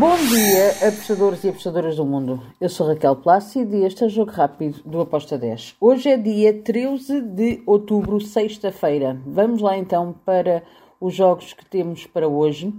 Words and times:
Bom 0.00 0.16
dia, 0.16 0.88
apostadores 0.88 1.44
e 1.44 1.50
apostadoras 1.50 1.96
do 1.96 2.06
mundo. 2.06 2.40
Eu 2.58 2.70
sou 2.70 2.86
Raquel 2.86 3.16
Plácido 3.16 3.76
e 3.76 3.84
este 3.84 4.02
é 4.02 4.06
o 4.06 4.08
Jogo 4.08 4.30
Rápido 4.30 4.80
do 4.82 4.98
Aposta 4.98 5.36
10. 5.36 5.76
Hoje 5.78 6.08
é 6.08 6.16
dia 6.16 6.58
13 6.62 7.20
de 7.20 7.62
outubro, 7.66 8.18
sexta-feira. 8.18 9.20
Vamos 9.26 9.60
lá 9.60 9.76
então 9.76 10.14
para 10.24 10.62
os 10.98 11.14
jogos 11.14 11.52
que 11.52 11.66
temos 11.66 12.06
para 12.06 12.26
hoje. 12.26 12.72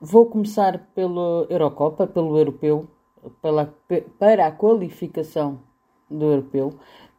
Vou 0.00 0.24
começar 0.24 0.88
pela 0.94 1.46
Eurocopa, 1.50 2.06
pelo 2.06 2.38
Europeu, 2.38 2.88
pela, 3.42 3.74
para 4.18 4.46
a 4.46 4.50
qualificação 4.50 5.60
do 6.10 6.24
Europeu. 6.24 6.72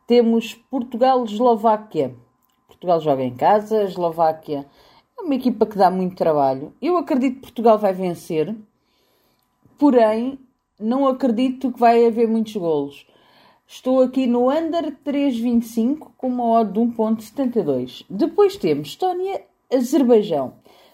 Temos 0.07 0.55
Portugal-Eslováquia. 0.55 2.15
Portugal 2.65 2.99
joga 2.99 3.23
em 3.23 3.35
casa, 3.35 3.81
a 3.81 3.83
Eslováquia 3.83 4.65
é 5.15 5.21
uma 5.21 5.35
equipa 5.35 5.67
que 5.67 5.77
dá 5.77 5.91
muito 5.91 6.15
trabalho. 6.15 6.73
Eu 6.81 6.97
acredito 6.97 7.35
que 7.35 7.41
Portugal 7.41 7.77
vai 7.77 7.93
vencer 7.93 8.55
porém 9.77 10.39
não 10.79 11.07
acredito 11.07 11.71
que 11.71 11.79
vai 11.79 12.05
haver 12.05 12.27
muitos 12.27 12.55
golos. 12.55 13.05
Estou 13.67 14.01
aqui 14.01 14.27
no 14.27 14.51
under 14.51 14.95
3.25 15.03 16.11
com 16.17 16.27
uma 16.27 16.43
odd 16.59 16.73
de 16.73 16.79
1.72. 16.79 18.05
Depois 18.09 18.57
temos 18.57 18.89
Estónia-Azerbaijão. 18.89 20.53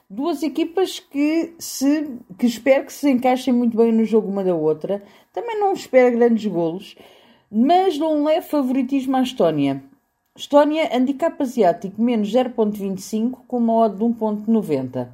Duas 0.09 0.44
equipas 0.44 0.99
que, 0.99 1.53
se, 1.58 2.17
que 2.38 2.45
espero 2.45 2.86
que 2.86 2.94
se 2.94 3.09
encaixem 3.09 3.53
muito 3.53 3.75
bem 3.75 3.91
no 3.91 4.05
jogo 4.05 4.30
uma 4.30 4.44
da 4.44 4.55
outra. 4.55 5.03
Também 5.34 5.59
não 5.59 5.73
espero 5.73 6.17
grandes 6.17 6.45
golos, 6.52 6.95
mas 7.52 7.98
dou 7.98 8.16
um 8.16 8.23
leve 8.23 8.48
favoritismo 8.48 9.17
à 9.17 9.22
Estónia. 9.22 9.84
Estónia, 10.36 10.89
handicap 10.95 11.41
asiático, 11.41 12.02
menos 12.02 12.31
0.25 12.31 13.39
com 13.48 13.58
uma 13.58 13.73
odd 13.73 13.98
de 13.98 14.03
1.90. 14.03 15.09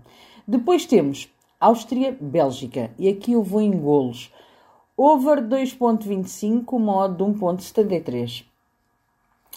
Depois 0.48 0.86
temos 0.86 1.28
Áustria-Bélgica. 1.60 2.92
E 3.00 3.10
aqui 3.10 3.32
eu 3.32 3.42
vou 3.42 3.62
em 3.62 3.72
golos. 3.72 4.32
Over 4.96 5.42
2.25, 5.42 6.80
modo 6.80 7.26
de 7.26 7.40
1.73. 7.40 8.46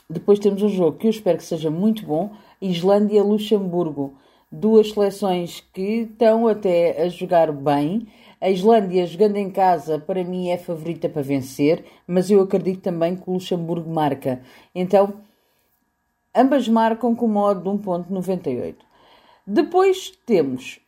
Depois 0.08 0.38
temos 0.38 0.62
um 0.62 0.68
jogo 0.68 0.96
que 0.96 1.06
eu 1.06 1.10
espero 1.10 1.38
que 1.38 1.44
seja 1.44 1.70
muito 1.70 2.04
bom. 2.04 2.30
Islândia-Luxemburgo. 2.60 4.14
Duas 4.50 4.90
seleções 4.90 5.60
que 5.72 6.02
estão 6.02 6.48
até 6.48 7.02
a 7.02 7.08
jogar 7.08 7.52
bem. 7.52 8.08
A 8.40 8.50
Islândia, 8.50 9.06
jogando 9.06 9.36
em 9.36 9.50
casa, 9.50 9.98
para 9.98 10.24
mim 10.24 10.48
é 10.48 10.56
favorita 10.56 11.08
para 11.08 11.20
vencer, 11.20 11.84
mas 12.06 12.30
eu 12.30 12.40
acredito 12.40 12.80
também 12.80 13.14
que 13.14 13.28
o 13.28 13.34
Luxemburgo 13.34 13.88
marca. 13.88 14.40
Então, 14.74 15.14
ambas 16.34 16.66
marcam 16.66 17.14
com 17.14 17.28
modo 17.28 17.60
de 17.60 17.84
1.98. 17.84 18.76
Depois 19.46 20.10
temos 20.24 20.80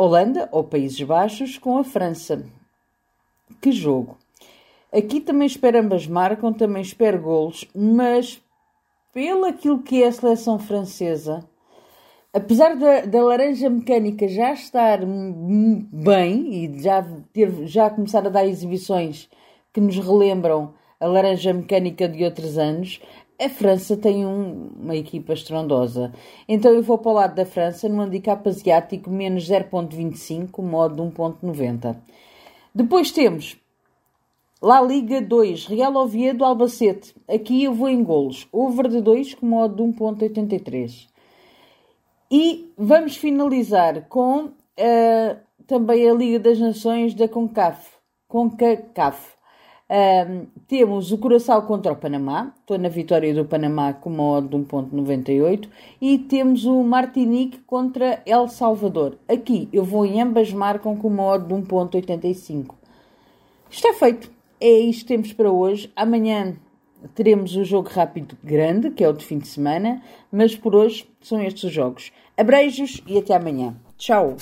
Holanda 0.00 0.48
ou 0.52 0.62
Países 0.62 1.02
Baixos 1.02 1.58
com 1.58 1.76
a 1.76 1.82
França. 1.82 2.46
Que 3.60 3.72
jogo! 3.72 4.16
Aqui 4.92 5.20
também 5.20 5.48
espero 5.48 5.80
ambas 5.80 6.06
marcam, 6.06 6.52
também 6.52 6.82
espero 6.82 7.20
golos, 7.20 7.64
mas 7.74 8.40
pelo 9.12 9.44
aquilo 9.44 9.82
que 9.82 10.04
é 10.04 10.06
a 10.06 10.12
seleção 10.12 10.56
francesa, 10.56 11.44
apesar 12.32 12.76
da, 12.76 13.00
da 13.06 13.24
laranja 13.24 13.68
mecânica 13.68 14.28
já 14.28 14.52
estar 14.52 15.00
bem 15.04 16.54
e 16.54 16.80
já, 16.80 17.04
ter, 17.32 17.66
já 17.66 17.90
começar 17.90 18.24
a 18.24 18.30
dar 18.30 18.46
exibições 18.46 19.28
que 19.72 19.80
nos 19.80 19.98
relembram 19.98 20.74
a 21.00 21.06
laranja 21.06 21.52
mecânica 21.52 22.08
de 22.08 22.22
outros 22.22 22.56
anos, 22.56 23.00
a 23.40 23.48
França 23.48 23.96
tem 23.96 24.26
um, 24.26 24.70
uma 24.80 24.96
equipa 24.96 25.32
estrondosa. 25.32 26.12
Então 26.48 26.72
eu 26.72 26.82
vou 26.82 26.98
para 26.98 27.10
o 27.10 27.14
lado 27.14 27.34
da 27.36 27.46
França 27.46 27.88
no 27.88 28.00
handicap 28.00 28.46
asiático 28.48 29.08
menos 29.08 29.48
0.25, 29.48 30.60
modo 30.60 30.96
de 30.96 31.16
1.90. 31.16 31.96
Depois 32.74 33.12
temos 33.12 33.56
La 34.60 34.82
Liga 34.82 35.20
2, 35.20 35.66
Real 35.66 35.94
Oviedo, 35.94 36.44
Albacete. 36.44 37.14
Aqui 37.28 37.62
eu 37.62 37.72
vou 37.72 37.88
em 37.88 38.02
golos. 38.02 38.48
Over 38.50 38.88
de 38.88 39.00
2 39.00 39.34
com 39.34 39.46
modo 39.46 39.76
de 39.76 39.98
1.83. 39.98 41.06
E 42.30 42.72
vamos 42.76 43.16
finalizar 43.16 44.08
com 44.08 44.46
uh, 44.46 45.36
também 45.66 46.10
a 46.10 46.12
Liga 46.12 46.40
das 46.40 46.58
Nações 46.58 47.14
da 47.14 47.28
CONCAF. 47.28 47.88
CONCACAF. 48.26 49.37
Um, 49.90 50.46
temos 50.66 51.12
o 51.12 51.18
Curaçao 51.18 51.62
contra 51.62 51.90
o 51.90 51.96
Panamá, 51.96 52.52
estou 52.60 52.76
na 52.76 52.90
vitória 52.90 53.32
do 53.32 53.44
Panamá 53.44 53.94
com 53.94 54.10
uma 54.10 54.22
odd 54.22 54.48
de 54.48 54.56
1.98 54.56 55.66
e 55.98 56.18
temos 56.18 56.66
o 56.66 56.82
Martinique 56.82 57.58
contra 57.60 58.22
El 58.26 58.48
Salvador. 58.48 59.16
Aqui 59.26 59.66
eu 59.72 59.82
vou 59.82 60.04
em 60.04 60.20
ambas 60.20 60.52
marcam 60.52 60.94
com 60.94 61.08
uma 61.08 61.24
odd 61.24 61.46
de 61.46 61.54
1.85. 61.54 62.74
Está 63.70 63.94
feito. 63.94 64.30
É 64.60 64.70
isto 64.70 65.02
que 65.02 65.08
temos 65.08 65.32
para 65.32 65.50
hoje. 65.50 65.90
Amanhã 65.96 66.56
teremos 67.14 67.56
o 67.56 67.64
jogo 67.64 67.88
rápido 67.88 68.36
grande, 68.42 68.90
que 68.90 69.02
é 69.02 69.08
o 69.08 69.12
de 69.12 69.24
fim 69.24 69.38
de 69.38 69.48
semana, 69.48 70.02
mas 70.30 70.54
por 70.54 70.74
hoje 70.74 71.08
são 71.20 71.40
estes 71.40 71.64
os 71.64 71.72
jogos. 71.72 72.12
Abreijos 72.36 73.02
e 73.06 73.16
até 73.16 73.34
amanhã. 73.34 73.74
Tchau! 73.96 74.36